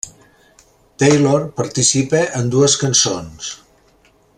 [1.03, 3.55] Taylor participa en dues cançons.